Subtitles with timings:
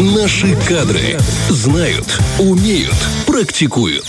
[0.00, 1.18] Наши кадры
[1.50, 2.96] знают, умеют,
[3.32, 4.04] практикуют.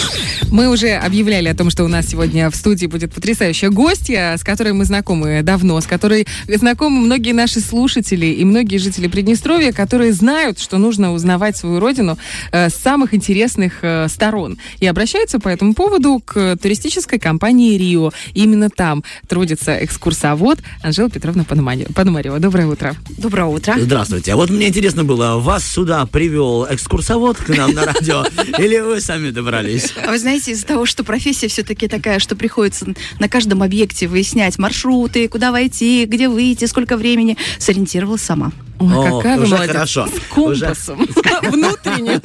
[0.52, 4.44] Мы уже объявляли о том, что у нас сегодня в студии будет потрясающая гостья, с
[4.44, 10.12] которой мы знакомы давно, с которой знакомы многие наши слушатели и многие жители Приднестровья, которые
[10.12, 12.18] знают, что нужно узнавать свою родину
[12.52, 14.58] э, с самых интересных э, сторон.
[14.80, 18.12] И обращаются по этому поводу к туристической компании «Рио».
[18.34, 22.40] Именно там трудится экскурсовод Анжела Петровна Пономарева.
[22.40, 22.96] Доброе утро.
[23.18, 23.76] Доброе утро.
[23.80, 24.34] Здравствуйте.
[24.34, 28.26] А вот мне интересно было, вас сюда привел экскурсовод к нам на радио,
[28.60, 29.94] или вы сами добрались?
[30.08, 35.28] Вы знаете, из-за того, что профессия все-таки такая, что приходится на каждом объекте выяснять маршруты,
[35.28, 38.52] куда войти, где выйти, сколько времени, сориентировалась сама.
[38.84, 39.72] Ой, О, какая уже молодец.
[39.74, 40.08] хорошо.
[40.08, 41.08] С компасом
[41.52, 42.22] внутренним.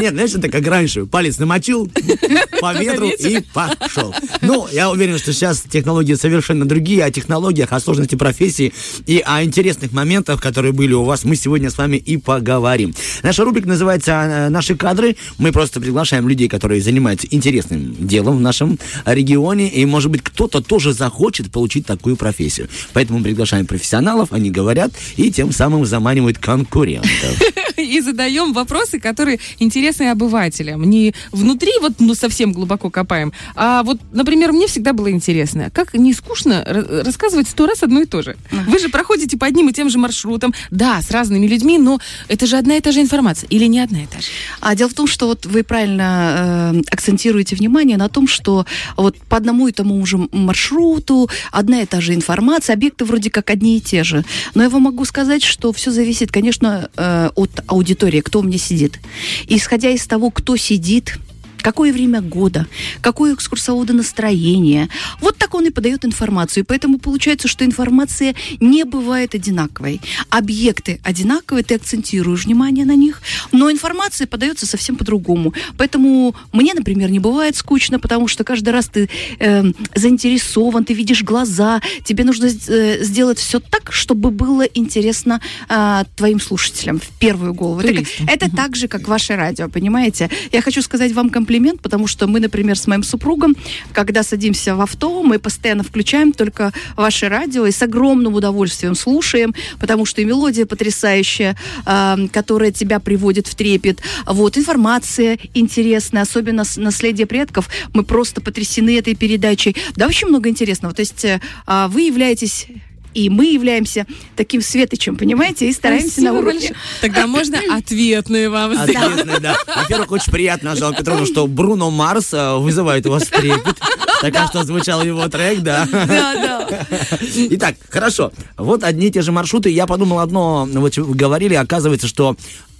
[0.00, 1.06] Нет, знаешь, это как раньше.
[1.06, 1.90] Палец намочил
[2.60, 4.14] по ветру и пошел.
[4.42, 7.04] Ну, я уверен, что сейчас технологии совершенно другие.
[7.04, 8.72] О технологиях, о сложности профессии
[9.06, 12.94] и о интересных моментах, которые были у вас, мы сегодня с вами и поговорим.
[13.22, 15.16] Наша рубрика называется э, «Наши кадры».
[15.38, 19.68] Мы просто приглашаем людей, которые занимаются интересным делом в нашем регионе.
[19.68, 22.68] И, может быть, кто-то тоже захочет получить такую профессию.
[22.92, 27.42] Поэтому мы приглашаем профессионалов, они говорят, и тем самым заманивают конкурентов.
[27.76, 30.84] И задаем вопросы, которые интересны обывателям.
[30.84, 35.94] Не внутри вот ну совсем глубоко копаем, а вот, например, мне всегда было интересно, как
[35.94, 38.36] не скучно ра- рассказывать сто раз одно и то же.
[38.50, 42.46] Вы же проходите по одним и тем же маршрутам, да, с разными людьми, но это
[42.46, 44.28] же одна и та же информация или не одна и та же?
[44.60, 49.16] А дело в том, что вот вы правильно э, акцентируете внимание на том, что вот
[49.28, 53.78] по одному и тому же маршруту одна и та же информация, объекты вроде как одни
[53.78, 54.24] и те же.
[54.54, 58.58] Но я вам могу сказать, что все зависит, конечно, э, от аудитории, кто у меня
[58.58, 58.98] сидит.
[59.46, 61.18] Исходя из того, кто сидит,
[61.66, 62.68] какое время года,
[63.00, 64.88] какое экскурсовода настроение.
[65.20, 66.64] Вот так он и подает информацию.
[66.64, 70.00] Поэтому получается, что информация не бывает одинаковой.
[70.30, 75.54] Объекты одинаковые, ты акцентируешь внимание на них, но информация подается совсем по-другому.
[75.76, 79.08] Поэтому мне, например, не бывает скучно, потому что каждый раз ты
[79.40, 79.64] э,
[79.96, 86.38] заинтересован, ты видишь глаза, тебе нужно э, сделать все так, чтобы было интересно э, твоим
[86.38, 87.80] слушателям в первую голову.
[87.80, 88.28] Это, Туристам.
[88.28, 90.30] это так же, как ваше радио, понимаете?
[90.52, 93.56] Я хочу сказать вам комплимент, потому что мы, например, с моим супругом,
[93.92, 99.54] когда садимся в авто, мы постоянно включаем только ваше радио и с огромным удовольствием слушаем,
[99.80, 104.00] потому что и мелодия потрясающая, а, которая тебя приводит в трепет.
[104.26, 107.68] Вот, информация интересная, особенно с наследие предков.
[107.92, 109.76] Мы просто потрясены этой передачей.
[109.96, 110.94] Да, очень много интересного.
[110.94, 111.40] То есть э,
[111.88, 112.66] вы являетесь
[113.16, 114.06] и мы являемся
[114.36, 116.52] таким светочем, понимаете, и стараемся Спасибо на уроке.
[116.52, 116.76] большое.
[117.00, 118.78] Тогда можно ответные вам.
[118.78, 119.56] Отлично, да.
[119.74, 123.80] Во-первых, очень приятно, Анжела Петровна, что Бруно Марс э, вызывает у вас трепет.
[124.20, 125.88] Так что звучал его трек, да.
[125.90, 126.86] Да, да.
[127.50, 128.32] Итак, хорошо.
[128.58, 129.70] Вот одни и те же маршруты.
[129.70, 132.36] Я подумал одно, вот вы говорили, оказывается, что,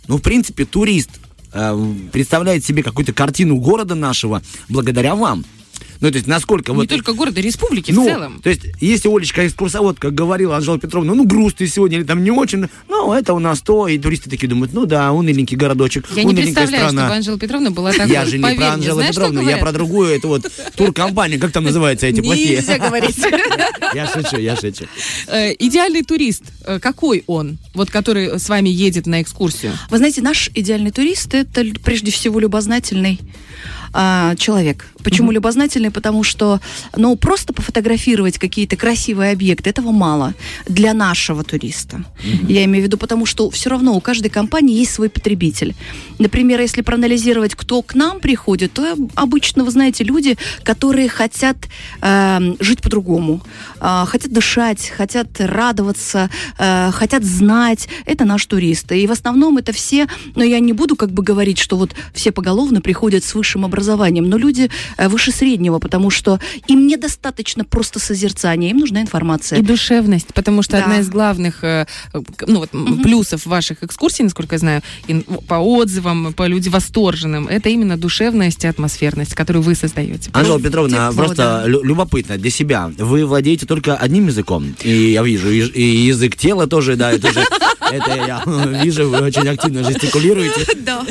[0.06, 1.10] ну, в принципе, турист
[1.54, 5.46] э, представляет себе какую-то картину города нашего благодаря вам.
[6.00, 6.88] Ну, то есть, насколько Не вот...
[6.88, 8.40] только города, республики ну, в целом.
[8.42, 12.30] то есть, если Олечка экскурсовод, как говорила Анжела Петровна, ну, грустный сегодня или там не
[12.30, 16.24] очень, ну, это у нас то, и туристы такие думают, ну, да, уныленький городочек, Я
[16.24, 17.02] не уныленькая представляю, страна.
[17.02, 18.12] чтобы Анжела Петровна была такой.
[18.12, 20.46] Я же не Поверь про Анжелу Петровну, я про другую, это вот
[20.76, 22.56] туркомпанию, как там называется эти плохие?
[22.56, 23.16] Нельзя говорить.
[23.94, 24.84] Я шучу, я шучу.
[25.28, 27.58] Э, идеальный турист, э, какой он?
[27.74, 29.72] Вот который с вами едет на экскурсию.
[29.90, 33.20] Вы знаете, наш идеальный турист это прежде всего любознательный
[33.92, 34.86] а, человек.
[35.02, 35.85] Почему любознательный?
[35.90, 36.60] Потому что,
[36.96, 40.34] ну, просто пофотографировать какие-то красивые объекты, этого мало
[40.68, 42.04] для нашего туриста.
[42.48, 45.74] Я имею в виду, потому что все равно у каждой компании есть свой потребитель.
[46.18, 51.56] Например, если проанализировать, кто к нам приходит, то обычно, вы знаете, люди, которые хотят
[52.00, 53.42] эм, жить по-другому,
[53.80, 57.88] э, хотят дышать, хотят радоваться, э, хотят знать.
[58.06, 58.92] Это наш турист.
[58.92, 62.32] И в основном это все, но я не буду как бы говорить, что вот все
[62.32, 67.98] поголовно приходят с высшим образованием, но люди э, выше среднего, потому что им недостаточно просто
[67.98, 69.58] созерцания, им нужна информация.
[69.58, 70.82] И душевность, потому что Да.
[70.84, 71.86] одна из главных э,
[72.46, 74.82] ну, вот, м, плюсов ваших экскурсий, насколько я знаю,
[75.48, 80.30] по отзывам, по людям восторженным, это именно душевность и атмосферность, которую вы создаете.
[80.32, 81.66] Анжела Петровна, тепло, просто да.
[81.66, 82.90] лю- любопытно для себя.
[82.98, 84.74] Вы владеете только одним языком.
[84.82, 87.40] И я вижу, и, и язык тела тоже, да, это же,
[87.90, 88.42] это я
[88.84, 90.66] вижу, вы очень активно жестикулируете.
[90.86, 91.04] Да.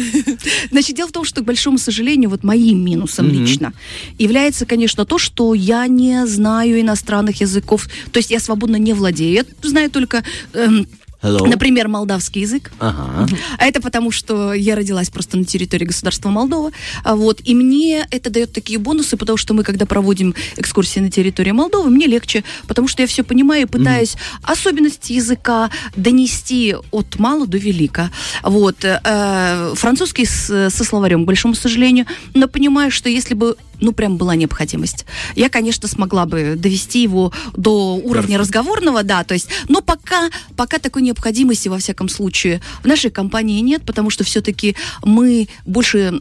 [0.72, 3.74] Значит, дело в том, что, к большому сожалению, вот моим минусом лично
[4.18, 7.88] является, конечно, то, что я не знаю иностранных языков.
[8.12, 9.34] То есть я свободно не владею.
[9.34, 10.24] Я знаю только
[10.54, 10.88] эм,
[11.22, 11.48] Hello.
[11.48, 12.72] Например, молдавский язык.
[12.78, 13.28] Ага.
[13.58, 16.72] А это потому, что я родилась просто на территории государства Молдова.
[17.04, 17.42] А Вот.
[17.44, 21.90] И мне это дает такие бонусы, потому что мы, когда проводим экскурсии на территории Молдовы,
[21.90, 27.58] мне легче, потому что я все понимаю и пытаюсь особенности языка донести от мала до
[27.58, 28.12] велика.
[28.44, 28.84] Вот.
[28.84, 32.06] Э, французский с- со словарем, к большому сожалению,
[32.36, 35.06] но понимаю, что если бы ну, прям была необходимость.
[35.36, 40.80] Я, конечно, смогла бы довести его до уровня разговорного, да, то есть, но пока, пока
[40.80, 46.20] такой необходимости, во всяком случае, в нашей компании нет, потому что все-таки мы больше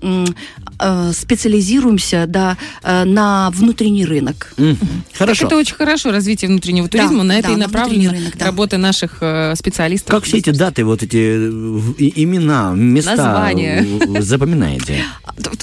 [0.79, 4.53] э, специализируемся, да, э, на внутренний рынок.
[4.56, 4.76] Так
[5.19, 5.47] Хорошо.
[5.47, 7.23] это очень хорошо, развитие внутреннего Да, туризма.
[7.25, 8.44] на это да, и на направлена внутренний рынок, да.
[8.47, 10.11] работа наших э, специалистов.
[10.11, 13.87] Как все эти даты, вот эти э, и- имена, места Названия.
[14.17, 15.05] э, запоминаете?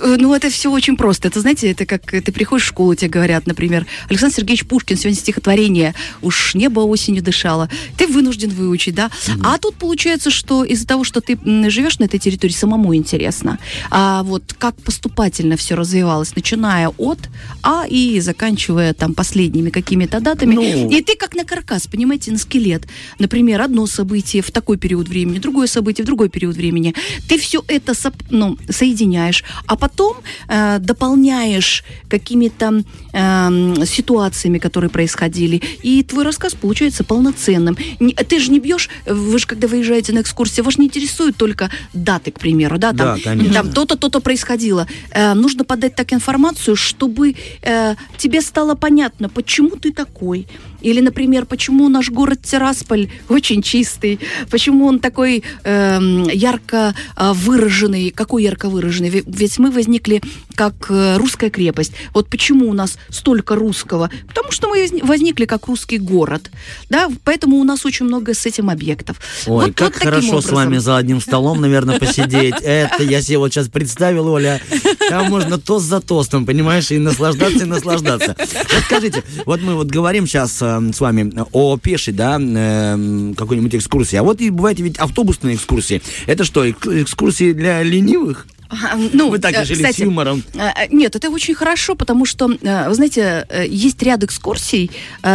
[0.03, 1.27] Ну, это все очень просто.
[1.27, 5.17] Это, знаете, это как ты приходишь в школу, тебе говорят, например, Александр Сергеевич Пушкин, сегодня
[5.19, 7.69] стихотворение «Уж небо осенью дышало».
[7.97, 9.09] Ты вынужден выучить, да?
[9.43, 11.37] А тут получается, что из-за того, что ты
[11.69, 13.59] живешь на этой территории, самому интересно.
[13.89, 17.17] А вот как поступательно все развивалось, начиная от
[17.63, 20.55] А и заканчивая там последними какими-то датами.
[20.55, 20.89] Ну.
[20.89, 22.87] И ты как на каркас, понимаете, на скелет.
[23.19, 26.93] Например, одно событие в такой период времени, другое событие в другой период времени.
[27.27, 30.17] Ты все это соп- ну, соединяешь, а потом
[30.47, 32.83] э, дополняешь какими-то
[33.13, 35.61] эм, ситуациями, которые происходили.
[35.83, 37.75] И твой рассказ получается полноценным.
[37.99, 41.69] Не- ты же не бьешь, вы же когда выезжаете на экскурсию, вас не интересуют только
[41.93, 43.53] даты, к примеру, да, там, Да, конечно.
[43.53, 44.87] там то-то, то-то происходило.
[45.11, 50.47] Э, нужно подать так информацию, чтобы э, тебе стало понятно, почему ты такой.
[50.81, 54.19] Или, например, почему наш город Тирасполь очень чистый,
[54.49, 59.09] почему он такой эм, ярко э, выраженный, какой ярко выраженный.
[59.09, 60.21] Ве- Ведь мы возникли
[60.55, 61.93] как э, русская крепость.
[62.13, 64.09] Вот почему у нас столько русского?
[64.27, 66.51] Потому что мы возни- возникли как русский город.
[66.89, 67.09] Да?
[67.23, 69.17] Поэтому у нас очень много с этим объектов.
[69.47, 70.55] Ой, Вот- как вот хорошо с образом.
[70.55, 72.55] вами за одним столом, наверное, посидеть.
[72.63, 74.61] Это я себе вот сейчас представил, Оля.
[75.09, 78.35] Там можно тост за тостом, понимаешь, и наслаждаться, и наслаждаться.
[78.37, 80.61] Вот скажите, вот мы вот говорим сейчас
[80.93, 84.15] с вами о пешей, да, эм, какой-нибудь экскурсии.
[84.15, 86.01] А вот и бывает ведь автобусные экскурсии.
[86.27, 88.47] Это что, эк- экскурсии для ленивых?
[88.71, 90.43] А, Ну, Вы так э, с кстати, юмором.
[90.53, 94.91] э, э, Нет, это очень хорошо, потому что, вы знаете, есть ряд экскурсий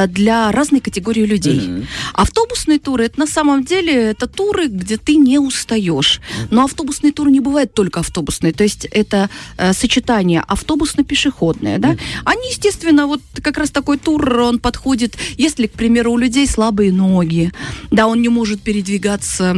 [0.09, 1.87] для разной категории людей.
[2.15, 6.21] Автобусные туры, это на самом деле, это туры, где ты не устаешь.
[6.51, 9.29] Но автобусные туры не бывают только автобусные, то есть это
[9.73, 11.97] сочетание автобусно-пешеходное, да.
[12.25, 16.93] Они, естественно, вот как раз такой тур, он подходит, если, к примеру, у людей слабые
[16.93, 17.53] ноги,
[17.91, 19.57] да, он не может передвигаться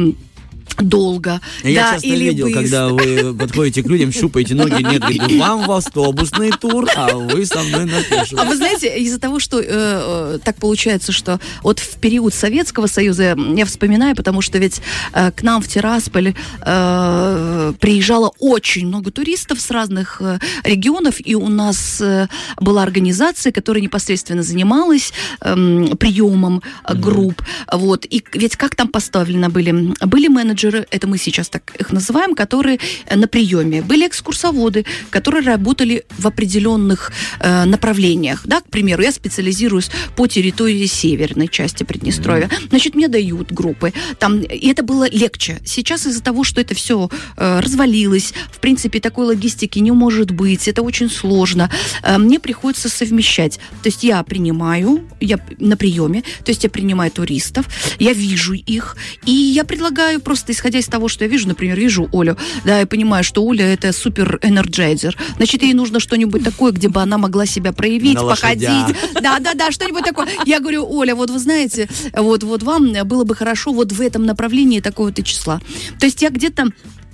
[0.81, 2.61] долго, Я да, часто или видел, быстро.
[2.61, 7.45] когда вы подходите к людям, щупаете ноги, нет, говорит, вам в автобусный тур, а вы
[7.45, 8.41] со мной на пешую.
[8.41, 12.87] А вы знаете, из-за того, что э, э, так получается, что вот в период Советского
[12.87, 14.81] Союза я вспоминаю, потому что ведь
[15.13, 21.35] э, к нам в Тирасполь э, приезжало очень много туристов с разных э, регионов, и
[21.35, 22.27] у нас э,
[22.59, 27.41] была организация, которая непосредственно занималась эм, приемом э, групп.
[27.71, 28.05] Вот.
[28.09, 29.93] И ведь как там поставлено были?
[30.05, 33.81] Были менеджеры, это мы сейчас так их называем, которые э, на приеме.
[33.81, 38.41] Были экскурсоводы, которые работали в определенных э, направлениях.
[38.45, 42.49] Да, к примеру, я специализируюсь по территории северной части Приднестровья.
[42.69, 43.93] Значит, мне дают группы.
[44.19, 45.59] Там, и это было легче.
[45.65, 50.81] Сейчас из-за того, что это все развалилось, в принципе, такой логистики не может быть, это
[50.81, 51.69] очень сложно,
[52.03, 53.59] э, мне приходится совмещать.
[53.83, 57.65] То есть я принимаю, я на приеме, то есть я принимаю туристов,
[57.99, 62.09] я вижу их, и я предлагаю просто, исходя из того, что я вижу, например, вижу
[62.11, 62.35] Олю,
[62.65, 67.01] да, я понимаю, что Оля это супер energizer, значит, ей нужно что-нибудь такое, где бы
[67.01, 70.27] она могла себя проявить, На походить, да, да, да, что-нибудь такое.
[70.45, 74.25] Я говорю, Оля, вот вы знаете, вот, вот вам было бы хорошо вот в этом
[74.25, 75.61] направлении такого-то числа.
[75.99, 76.67] То есть я где-то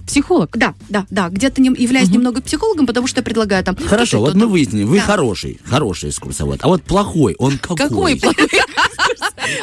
[0.05, 0.55] Психолог.
[0.55, 3.75] да, да, да, где-то не, являюсь немного психологом, потому что я предлагаю там...
[3.75, 5.03] Хорошо, вот мы выяснили, вы Да.
[5.03, 6.59] хороший, хороший экскурсовод.
[6.61, 7.77] А вот плохой, он какой?
[7.77, 8.49] Какой плохой?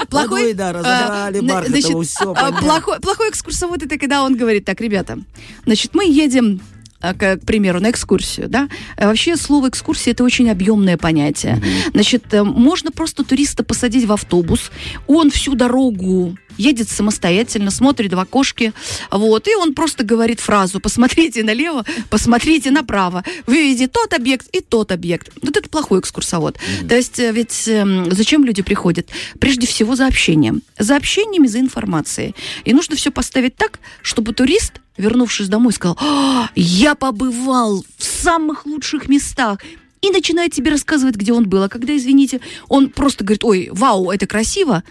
[0.09, 4.65] Плохой, да, разобрали а, Бархатову, значит, всё а, плохой, плохой экскурсовод это когда он говорит,
[4.65, 5.19] так, ребята,
[5.65, 6.61] значит, мы едем
[7.01, 11.61] а, к, к примеру, на экскурсию, да, вообще слово экскурсия это очень объемное понятие.
[11.93, 14.71] Значит, э, можно просто туриста посадить в автобус,
[15.09, 18.73] он всю дорогу едет самостоятельно, смотрит в окошке,
[19.11, 24.61] вот, и он просто говорит фразу «посмотрите налево, посмотрите направо, вы видите тот объект и
[24.61, 25.31] тот объект».
[25.43, 26.59] Вот это плохой экскурсовод.
[26.89, 29.09] То есть э, ведь эм, зачем люди приходят?
[29.39, 30.63] Прежде всего за общением.
[30.79, 32.35] За общением и за информацией.
[32.65, 38.67] И нужно все поставить так, чтобы турист вернувшись домой, сказал, «А, я побывал в самых
[38.67, 39.59] лучших местах.
[40.01, 41.63] И начинает тебе рассказывать, где он был.
[41.63, 44.83] А когда, извините, он просто говорит, ой, вау, это красиво,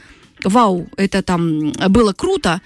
[0.44, 2.62] вау, это там было круто,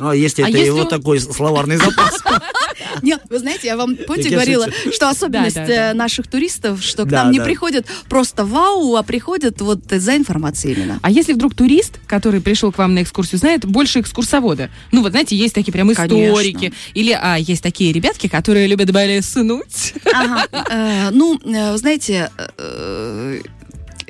[0.00, 2.22] А если А это если его он- такой словарный запас?
[3.02, 4.92] Нет, вы знаете, я вам, помните, говорила, шучу.
[4.92, 5.90] что особенность Да, да, да.
[5.90, 7.44] э, наших туристов, что к Да, нам не да.
[7.44, 11.00] приходят просто вау, а приходят вот за информацией именно.
[11.02, 14.70] А если вдруг турист, который пришел к вам на экскурсию, знает больше экскурсовода?
[14.92, 16.28] Ну, вот знаете, есть такие прям Конечно.
[16.28, 16.72] историки.
[16.94, 19.94] Или, а, есть такие ребятки, которые любят болеснуть.
[20.12, 20.46] Ага.
[20.70, 23.40] Э, Ну, э, знаете, э,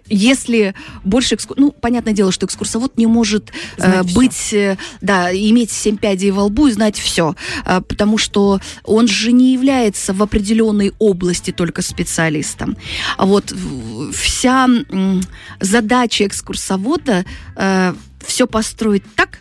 [0.08, 0.74] если
[1.04, 5.96] больше экску- ну понятное дело, что экскурсовод не может э, быть, э, да, иметь семь
[5.96, 7.34] пядей во лбу и знать все,
[7.64, 12.76] потому что он же не является в определенной области только специалистом.
[13.16, 13.54] А вот
[14.12, 15.22] вся м,
[15.60, 17.24] задача экскурсовода
[18.26, 19.40] все построить так,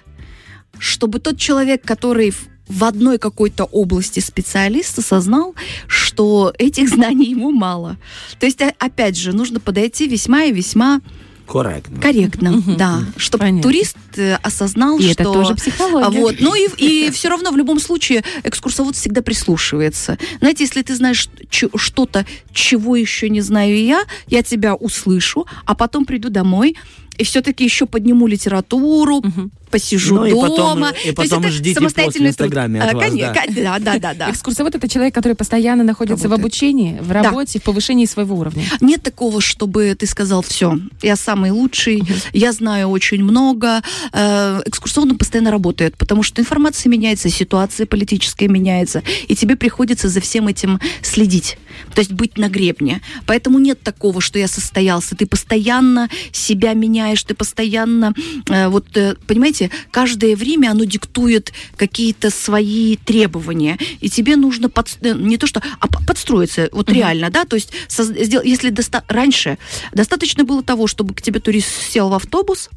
[0.79, 2.33] чтобы тот человек, который
[2.67, 5.55] в- одной какой-то области специалист осознал,
[5.88, 7.97] что этих знаний ему мало.
[8.39, 11.01] То есть, опять же, нужно подойти весьма и весьма
[11.47, 12.01] Корректно.
[12.01, 13.62] корректно, да, чтобы Понятно.
[13.63, 15.12] турист э, осознал, И что...
[15.12, 16.05] это тоже психология.
[16.05, 16.36] А Вот.
[16.41, 20.17] Ну и, и все равно в любом случае экскурсовод всегда прислушивается.
[20.39, 26.03] Знаете, если ты знаешь что-то, чего еще не знаю я, я тебя услышу, а потом
[26.03, 26.75] приду домой
[27.17, 29.51] и все-таки еще подниму литературу, Мгм.
[29.71, 30.47] Посижу Ну и дома.
[30.50, 32.89] потом- и То есть потом ждите самостоятельный пост в Инстаграме труд.
[32.89, 33.45] от вас, коне- да.
[33.50, 34.31] да, да, да, да.
[34.31, 36.45] Экскурсовод это человек, который постоянно находится в Работает.
[36.45, 37.24] обучении, в Да.
[37.24, 38.63] работе, в повышении своего уровня.
[38.81, 43.81] Нет такого, чтобы ты сказал, все, я самый лучший, я знаю очень много.
[44.13, 50.19] Э, Экскурсовод постоянно работает, потому что информация меняется, ситуация политическая меняется, и тебе приходится за
[50.21, 51.57] всем этим следить,
[51.93, 53.01] то есть быть на гребне.
[53.25, 55.15] Поэтому нет такого, что я состоялся.
[55.15, 58.13] Ты постоянно себя меняешь, ты постоянно,
[58.50, 59.15] э, вот, э,
[59.58, 65.48] понимаете, каждое время оно диктует какие-то свои требования, и тебе нужно подс- э, не то
[65.48, 69.58] что, а по- подстроиться, вот реально, да, то есть соз- если доста- раньше
[69.94, 72.70] достаточно было того, чтобы к тебе турист сел в автобус,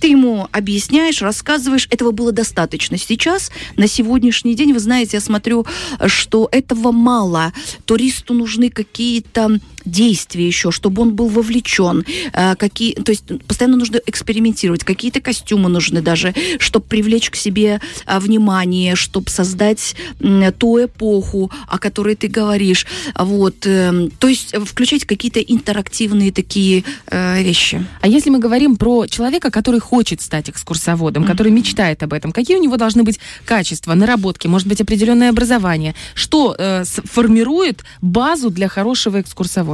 [0.00, 2.96] ты ему объясняешь, рассказываешь, этого было достаточно.
[2.96, 5.66] Сейчас, на сегодняшний день, вы знаете, я смотрю,
[6.06, 7.52] что этого мало.
[7.84, 12.04] Туристу нужны какие-то действия еще, чтобы он был вовлечен.
[12.32, 14.84] Э, Какие, то есть постоянно нужно экспериментировать.
[14.84, 19.96] Какие-то костюмы нужны даже, чтобы привлечь к себе а, внимание, чтобы создать
[20.58, 22.86] ту эпоху, о которой ты говоришь.
[23.14, 27.84] Вот, эм, то есть э, включать какие-то интерактивные такие э, вещи.
[28.00, 32.56] А если мы говорим про человека, который хочет стать экскурсоводом, который мечтает об этом, какие
[32.56, 35.94] у него должны быть качества, наработки, может быть, определенное образование?
[36.14, 39.69] Что э, формирует базу для хорошего экскурсовода?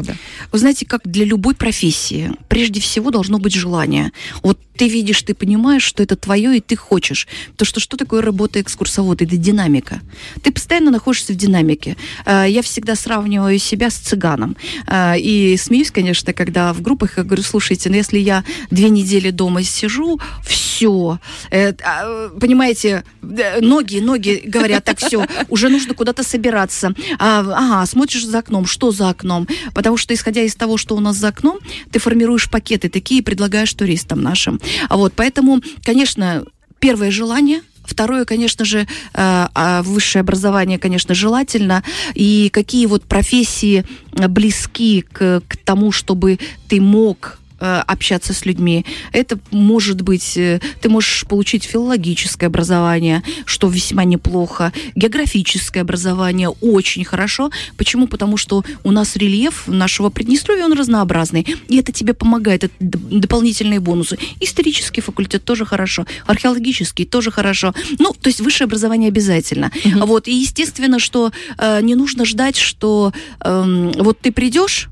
[0.52, 4.12] Вы знаете, как для любой профессии, прежде всего должно быть желание.
[4.42, 7.26] Вот ты видишь, ты понимаешь, что это твое, и ты хочешь.
[7.56, 9.24] То, что что такое работа экскурсовода?
[9.24, 10.00] Это динамика.
[10.42, 11.96] Ты постоянно находишься в динамике.
[12.26, 14.56] Э, Я всегда сравниваю себя с цыганом.
[14.86, 19.30] Э, И смеюсь, конечно, когда в группах я говорю, слушайте, ну если я две недели
[19.30, 21.18] дома сижу, все,
[22.40, 26.94] понимаете, э, ноги, ноги говорят, так все, уже нужно куда-то собираться.
[27.18, 29.46] А, Ага, смотришь за окном, что за окном?
[29.86, 31.60] Потому что, исходя из того, что у нас за окном,
[31.92, 34.60] ты формируешь пакеты такие и предлагаешь туристам нашим.
[34.88, 36.44] А Вот, поэтому, конечно,
[36.80, 41.84] первое желание– Второе, конечно же, э, а высшее образование, конечно, желательно.
[42.14, 48.84] И какие вот профессии близки к, к тому, чтобы ты мог общаться с людьми.
[49.12, 57.04] Это может быть, э, ты можешь получить филологическое образование, что весьма неплохо, географическое образование очень
[57.04, 57.50] хорошо.
[57.76, 58.06] Почему?
[58.06, 63.80] Потому что у нас рельеф нашего Приднестровья, он разнообразный, и это тебе помогает, это дополнительные
[63.80, 64.18] бонусы.
[64.40, 67.74] Исторический факультет тоже хорошо, археологический тоже хорошо.
[67.98, 69.70] Ну, то есть высшее образование обязательно.
[70.06, 74.88] Вот, и естественно, что э, не нужно ждать, что эм, вот ты придешь,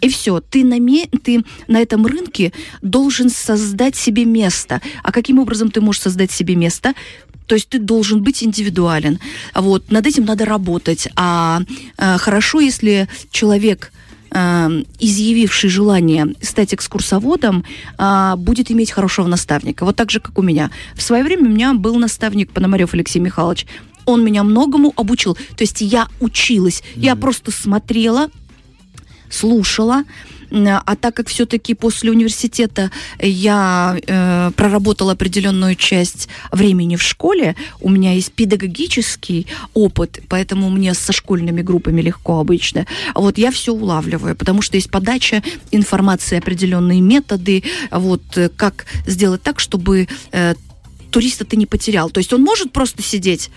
[0.00, 2.52] и все, ты на, ме- ты на этом рынке
[2.82, 4.80] должен создать себе место.
[5.02, 6.94] А каким образом ты можешь создать себе место?
[7.46, 9.18] То есть ты должен быть индивидуален.
[9.54, 11.08] Вот, над этим надо работать.
[11.16, 11.62] А,
[11.98, 13.92] э, хорошо, если человек
[14.30, 17.64] э, изъявивший желание стать экскурсоводом,
[17.98, 19.84] а, будет иметь хорошего наставника.
[19.84, 20.70] Вот так же, как у меня.
[20.94, 23.66] В свое время у меня был наставник Пономарев Алексей Михайлович.
[24.04, 25.34] Он меня многому обучил.
[25.34, 26.82] То есть я училась.
[26.94, 28.30] Я просто смотрела,
[29.30, 30.04] слушала.
[30.52, 37.88] А так как все-таки после университета я э, проработала определенную часть времени в школе, у
[37.88, 42.86] меня есть педагогический опыт, поэтому мне со школьными группами легко обычно.
[43.14, 49.42] Вот я все улавливаю, потому что есть подача информации, определенные методы, вот э, как сделать
[49.42, 50.54] так, чтобы э,
[51.12, 52.10] туриста ты не потерял.
[52.10, 53.50] То есть он может просто сидеть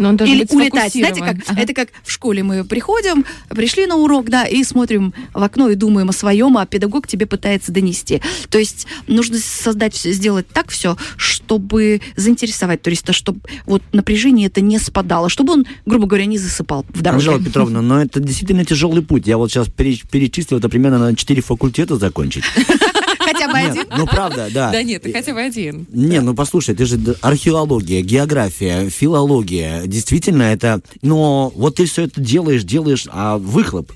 [0.00, 0.92] Но он должен Или быть улетать.
[0.94, 1.36] Знаете, как.
[1.46, 1.60] Ага.
[1.60, 5.74] это как в школе мы приходим, пришли на урок, да, и смотрим в окно и
[5.74, 8.22] думаем о своем, а педагог тебе пытается донести.
[8.48, 14.78] То есть нужно создать, сделать так все, чтобы заинтересовать туриста, чтобы вот напряжение это не
[14.78, 17.26] спадало, чтобы он, грубо говоря, не засыпал в дороге.
[17.26, 19.26] Анжела Петровна, но это действительно тяжелый путь.
[19.26, 22.44] Я вот сейчас пере- перечислил, это примерно на 4 факультета закончить.
[23.40, 23.86] Хотя бы один.
[23.96, 24.70] ну правда, да.
[24.70, 25.86] Да нет, ты хотя бы один.
[25.90, 29.82] Не, ну послушай, ты же археология, география, филология.
[29.86, 30.80] Действительно, это...
[31.02, 33.92] Но вот ты все это делаешь, делаешь, а выхлоп?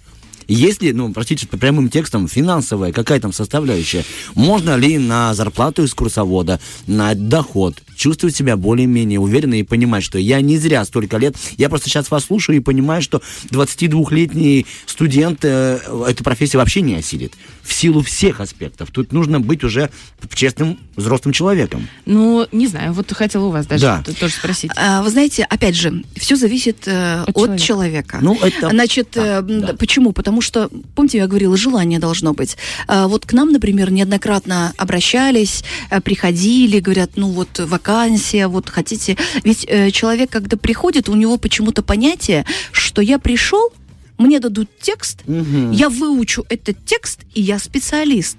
[0.47, 6.61] Если, ну, простите, по прямым текстом, финансовая, какая там составляющая, можно ли на зарплату экскурсовода,
[6.87, 11.71] на доход чувствовать себя более-менее уверенно и понимать, что я не зря столько лет, я
[11.71, 17.33] просто сейчас вас слушаю и понимаю, что 22-летний студент э, эту профессию вообще не осилит.
[17.63, 18.91] В силу всех аспектов.
[18.91, 19.89] Тут нужно быть уже
[20.35, 21.89] честным взрослым человеком.
[22.05, 24.03] Ну, не знаю, вот хотела у вас даже Да.
[24.21, 24.71] тоже спросить.
[24.77, 27.63] А, Вы знаете, опять же, все зависит э, От от, человека.
[27.65, 28.19] человека.
[28.21, 28.69] Ну, это...
[28.69, 29.73] Значит, да, э, да.
[29.79, 30.13] почему?
[30.13, 32.59] Потому что, помните, я говорила, желание должно быть.
[32.87, 37.49] А, Вот к нам, например, неоднократно обращались, э, приходили, говорят, ну вот
[37.95, 39.17] вакансия, вот хотите.
[39.45, 43.71] Ведь э, человек, когда приходит, у него почему-то понятие, что я пришел,
[44.19, 45.73] мне дадут текст, Мгм.
[45.73, 48.37] я выучу этот текст, и я специалист.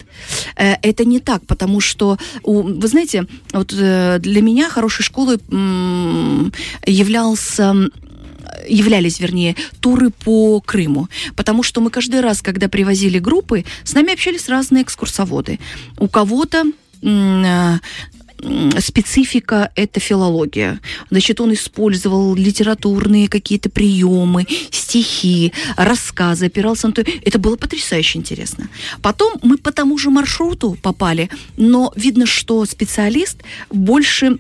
[0.58, 5.38] Э, Это не так, потому что, вы знаете, вот э, для меня хорошей школой
[6.86, 7.76] являлся
[8.70, 11.08] являлись, вернее, туры по Крыму.
[11.36, 15.60] Потому что мы каждый раз, когда привозили группы, с нами общались разные экскурсоводы.
[16.00, 16.64] У кого-то
[17.04, 17.74] э,
[18.80, 20.80] специфика это филология.
[21.10, 27.04] Значит, он использовал литературные какие-то приемы, стихи, рассказы, опирался на то.
[27.24, 28.70] Это было потрясающе интересно.
[29.02, 34.38] Потом мы по тому же маршруту попали, но видно, что специалист больше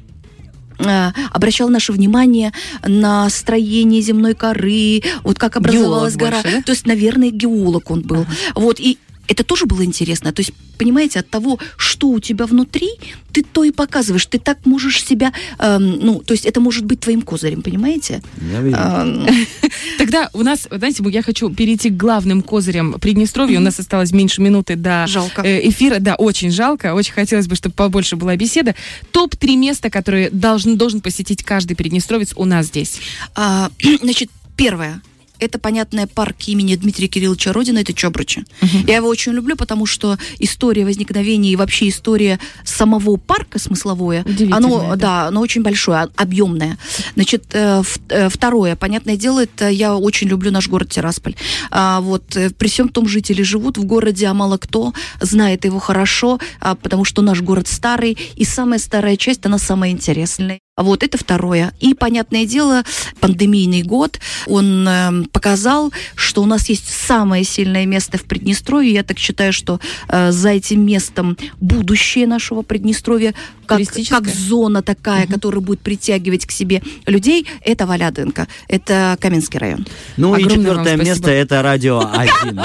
[0.79, 2.51] э, обращал наше внимание
[2.85, 6.41] на строение земной коры, вот как образовалась Геолог гора.
[6.43, 6.63] больше, да?
[6.63, 8.25] То есть, наверное, геолог он был.
[8.55, 10.31] Вот, и это тоже было интересно.
[10.31, 12.89] То есть, понимаете, от того, что у тебя внутри,
[13.31, 14.25] ты то и показываешь.
[14.25, 18.21] Ты так можешь себя, эм, ну, то есть это может быть твоим козырем, понимаете?
[18.51, 18.77] Я вижу.
[18.77, 19.27] Эм,
[19.97, 23.59] Тогда у нас, знаете, я хочу перейти к главным козырям Приднестровья.
[23.59, 25.05] У нас осталось меньше минуты до
[25.43, 25.99] э, эфира.
[25.99, 26.93] Да, очень жалко.
[26.93, 28.75] Очень хотелось бы, чтобы побольше была беседа.
[29.11, 32.99] Топ-3 места, которые должен, должен посетить каждый приднестровец у нас здесь.
[33.35, 33.69] а,
[34.01, 35.01] значит, первое.
[35.39, 38.45] Это, понятное, парк имени Дмитрия Кирилловича Родина, это Чобручи.
[38.87, 44.89] Я его очень люблю, потому что история возникновения и вообще история самого парка смысловое, оно,
[44.91, 44.95] да.
[44.95, 46.77] да, оно очень большое, объемное.
[47.15, 51.35] Значит, э, э, второе, понятное дело, это я очень люблю наш город Тирасполь.
[51.71, 55.79] А, вот э, при всем том жители живут в городе, а мало кто знает его
[55.79, 60.59] хорошо, а, потому что наш город старый, и самая старая часть, она самая интересная.
[60.77, 61.73] А Вот это второе.
[61.79, 62.83] И, понятное дело,
[63.21, 68.91] пандемийный год, он эм, показал, что у нас есть самое сильное место в Приднестровье.
[68.91, 73.33] Я так считаю, что э, за этим местом будущее нашего Приднестровья,
[73.65, 79.87] как, как зона такая, которая будет притягивать к себе людей, это Валяденко, это Каменский район.
[80.17, 82.61] Ну и Огромное вам четвертое место это радио 1.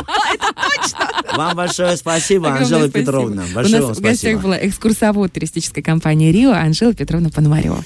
[1.37, 3.07] Вам большое спасибо, Огромное Анжела спасибо.
[3.07, 3.45] Петровна.
[3.49, 4.41] У Большое нас вам в гостях спасибо.
[4.41, 7.85] была экскурсовод туристической компании «Рио» Анжела Петровна Пономарева.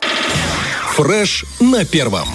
[0.94, 2.28] Фреш на первом.